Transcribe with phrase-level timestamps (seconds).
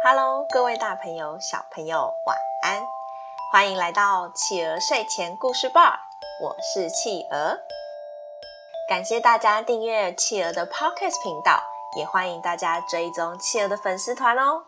[0.00, 2.80] Hello，各位大朋友、小朋友，晚安！
[3.50, 5.98] 欢迎来到企鹅睡前故事吧，
[6.40, 7.58] 我是企鹅。
[8.88, 11.60] 感谢大家订阅企鹅的 Podcast 频道，
[11.96, 14.62] 也欢迎大家追踪企鹅的粉丝团哦。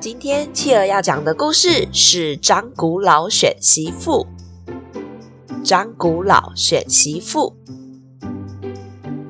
[0.00, 4.26] 今天企鹅要讲的故事是张古老选媳妇。
[5.62, 7.54] 张古老选媳妇。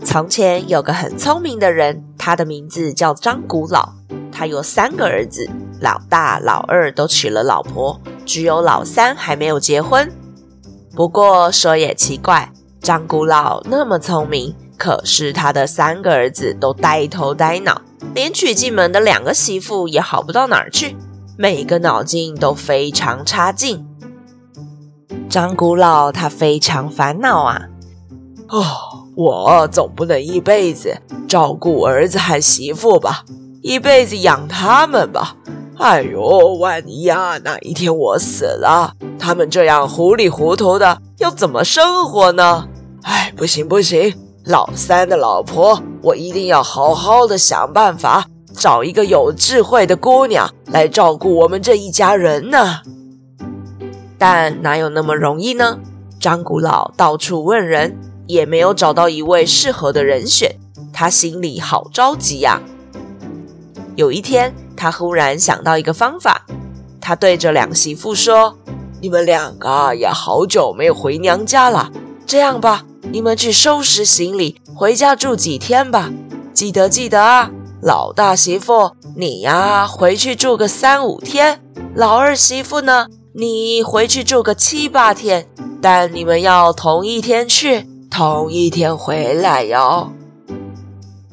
[0.05, 3.89] 从前有个很聪明的人，他的名字叫张古老。
[4.33, 5.49] 他有三个儿子，
[5.81, 10.11] 老大、老二都娶了老婆，只有老三还没有结婚。
[10.93, 17.81] 不过说也奇怪，张古老那么聪明，可是他的三个儿子都呆头呆脑，
[18.13, 20.97] 连娶进门的两个媳妇也好不到哪儿去，
[21.39, 23.87] 每个脑筋都非常差劲。
[25.31, 27.69] 张古老他非常烦恼啊！
[28.49, 33.25] 哦，我总不能一辈子照顾儿子和媳妇吧，
[33.63, 35.37] 一辈子养他们吧。
[35.79, 42.69] 哎呦，万一呀，哪一天我死了，他们这样糊里糊涂的，要怎么生活呢？
[43.05, 44.15] 哎，不行不行，
[44.45, 52.81] 老三的老婆，我一定要好好的想办法，找一个有智慧的姑娘来照顾我们这一家人呢。
[54.19, 55.79] 但哪有那么容易呢？
[56.21, 60.57] 张古老到处问人，也没有找到一位适合的人选，
[60.93, 62.61] 他心里好着急呀。
[63.95, 66.47] 有一天，他忽然想到一个方法，
[67.01, 68.57] 他对着两媳妇说
[69.01, 71.91] ：“你们两个也好久没有回娘家了，
[72.27, 76.11] 这样吧，你们去收拾行李，回家住几天吧。
[76.53, 81.57] 记得记得啊，老大媳妇，你呀，回去住个三五天；
[81.95, 83.07] 老二媳妇呢？”
[83.39, 85.47] 你回去住个七八天，
[85.83, 87.87] 但你们要同一天去，
[88.17, 90.11] 同一天回来哟。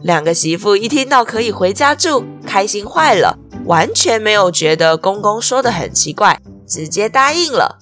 [0.02, 7.78] 两个媳妇一听到可以回家住，开心坏了，完全没有觉得公公说的很奇怪，直接答应了。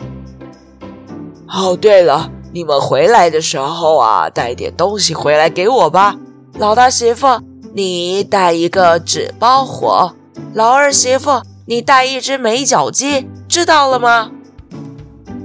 [1.48, 6.16] 哦，对了，你们回来的时候啊，带点东西回来给我吧。
[6.60, 7.42] 老大媳妇，
[7.74, 10.14] 你带一个纸包火；
[10.54, 13.28] 老二媳妇，你带一只美脚鸡。
[13.50, 14.30] 知道了吗？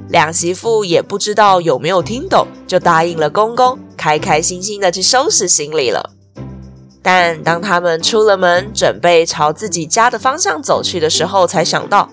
[0.09, 6.11] 两媳妇也不知道有没有听懂，就答应了公公，开开心心的去收拾行李了。
[7.03, 12.09] 但当他们出了门，准备朝自己家的方向走去的时候，才想到：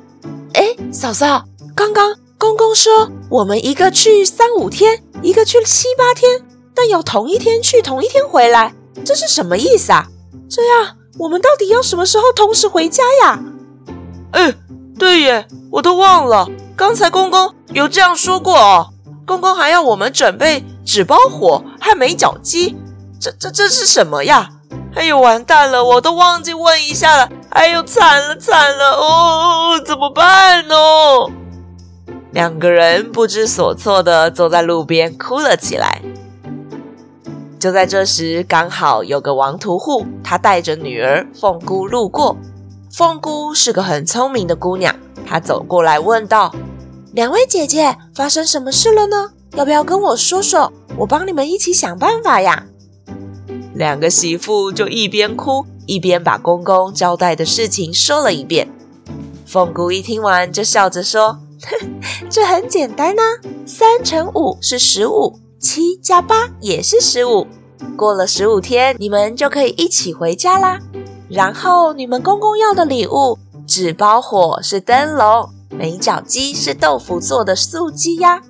[0.54, 1.44] 哎，嫂嫂，
[1.76, 6.42] 刚刚公公说我们一个去三五天，一个去七八天，
[6.74, 8.74] 但要同一天去，同一天回来，
[9.06, 10.08] 这是什么意思啊？
[10.50, 13.44] 这样我们到底要什么时候同时回家呀？
[14.32, 14.54] 哎。
[15.00, 16.48] 对耶，我都忘了，
[16.86, 18.90] 刚才公公有这样说过哦。
[19.26, 22.76] 公公还要我们准备纸包火和美脚鸡，
[23.22, 24.50] 这这这是什么呀？
[24.94, 27.30] 哎呦，完蛋了，我都忘记问一下了。
[27.52, 30.76] 哎呦，惨了惨了，哦，怎么办呢？
[32.32, 36.02] 两个人不知所措的坐在路边哭了起来。
[37.62, 42.36] 就在这时，刚好有个王屠户，他带着女儿凤姑路过。
[42.92, 44.94] 凤姑是个很聪明的姑娘，
[45.26, 46.54] 她走过来问道
[47.14, 49.30] ：“两位姐姐，发生什么事了呢？
[49.56, 50.74] 要不要跟我说说？
[50.98, 52.66] 我帮你们一起想办法呀。”
[53.76, 58.68] 两个媳妇就一边哭一边把公公交代的事情说了一遍。
[59.46, 61.38] 凤姑一听完就笑着说
[61.70, 63.22] ：“哼， 这很简单呐，
[63.68, 67.46] 三乘五是十五，七加八也是十五。
[67.96, 70.80] 过了十五天，你们就可以一起回家啦。”
[71.30, 73.38] 然后你们公公要的礼物，
[73.68, 78.42] 纸包火是灯笼，美脚鸡是豆腐做的素鸡呀。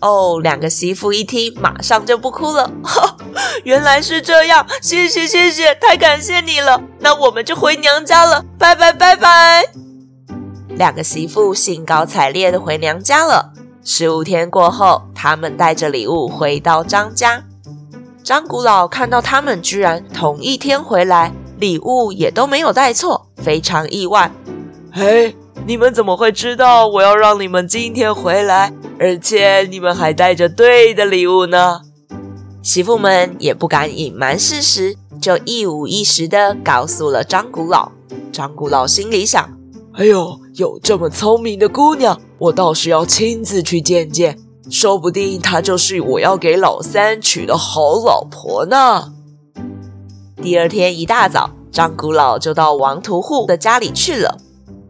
[0.00, 2.70] 哦，两个媳妇一听，马上就不哭了。
[3.62, 6.82] 原来是这样，谢谢谢谢，太感谢你了。
[6.98, 9.64] 那我们就回娘家了，拜拜拜拜。
[10.70, 13.52] 两个媳妇兴高采烈地回娘家了。
[13.84, 17.44] 十五天过后，他们带着礼物回到张家。
[18.24, 21.32] 张古老看到他们居然同一天回来。
[21.58, 24.32] 礼物也都没有带错，非常意外。
[24.92, 31.82] 嘿，你们怎么会知道我要让你们今天回来，而且你们还带着对的礼物呢？
[32.62, 37.92] 媳妇们也不敢隐瞒事实，就一五一十地告诉了张古老。
[38.32, 39.56] 张古老心里想：
[39.92, 44.36] 哎呦，有这么聪明的姑娘，我倒是要亲自去见见，
[44.68, 49.12] 说不定她就是我要给老三娶的好老婆呢。
[50.42, 54.38] 第二天一大早，张古老就到王屠户的家里去了。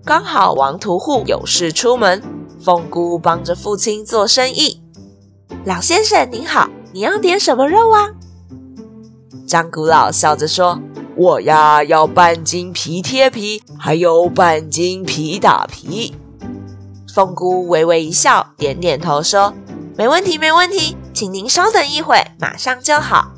[0.05, 2.21] 刚好王屠户有事出门，
[2.61, 4.83] 凤姑帮着父亲做生意。
[5.65, 8.11] 老先生您好，你要点什么肉啊？
[9.47, 10.81] 张古老笑着说
[11.15, 16.17] ：“我呀要半斤皮贴皮，还有半斤皮打皮。
[17.15, 19.55] 凤姑微微一笑，点点头说
[19.97, 23.31] ：“没问题，没问题，请您稍等一会，马上就好。”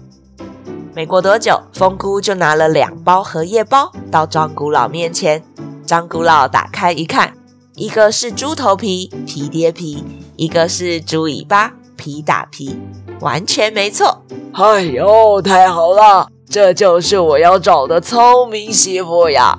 [0.96, 5.43] 没过多久，凤姑就拿了两包荷叶包到张古老面前。
[5.86, 7.34] 张古老打开一看，
[7.75, 10.02] 一个是猪头皮，皮贴皮；
[10.36, 12.78] 一个是猪尾巴，皮打皮，
[13.20, 14.22] 完全没错。
[14.52, 19.58] 哎呦，太好了，这就是我要找的聪明媳妇呀！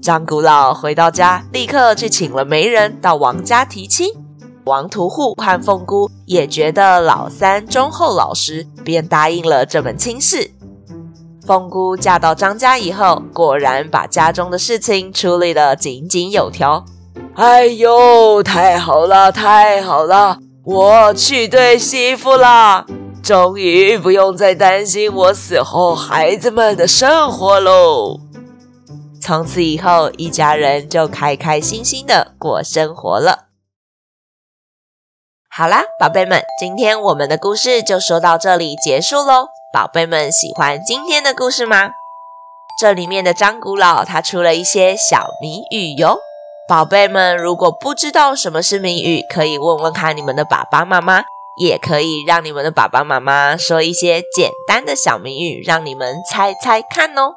[0.00, 4.08] 张古老回到家，立刻去请了媒人到王家提亲。
[4.64, 10.52] 王屠户和凤姑也觉得老三忠厚老实，便答应了这门亲事。
[11.48, 16.84] 凤姑嫁到张家以后，果然把家中的事情处理得井井有条。
[17.36, 20.40] 哎呦，太好了，太好了！
[20.66, 22.84] 我娶对媳妇了，
[23.22, 28.20] 终于不用再担心我死后孩子们的生活喽。
[29.18, 33.46] 从此以后，一家人就开开心心的过生活了。
[35.48, 39.46] 好啦，宝贝们，今天我们的故事就说到这里结束喽。
[39.70, 41.90] 宝贝们喜欢今天的故事吗？
[42.80, 46.18] 这里面的张古老他出了一些小谜语哟。
[46.66, 51.22] 宝贝们如果不知道什么是谜语，可以问问看你们的爸爸妈妈，
[51.60, 57.34] 也可以让你们的爸爸妈妈说一些简单的小谜语，让你们猜猜看哦。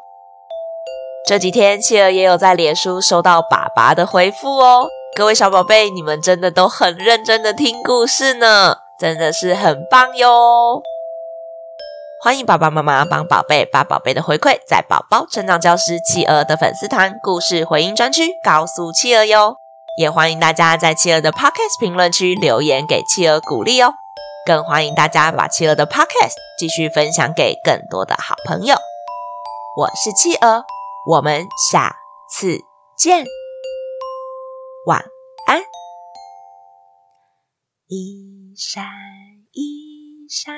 [1.27, 4.88] 这几天企鹅也有在脸书收到爸爸的回复哦。
[5.18, 10.81] 各位小宝贝，你们真的都很认真的听故事呢，真的是很棒哟。
[12.23, 19.56] 欢迎爸爸妈妈帮宝贝把宝贝的回馈在宝宝成长教室企鹅的粉丝团故事回音专区告诉企鹅哟，
[19.97, 23.95] 也欢迎大家在企鹅的 Podcast 评论区留言给企鹅鼓励哦，
[24.45, 28.75] 更欢迎大家把企鹅的 Podcast 继续分享给更多的好朋友。
[29.75, 30.63] 我是企鹅，
[31.07, 31.95] 我们下
[32.29, 32.59] 次
[32.95, 33.25] 见，
[34.85, 35.03] 晚
[35.47, 35.59] 安。
[37.88, 38.85] 一闪
[39.53, 40.53] 一闪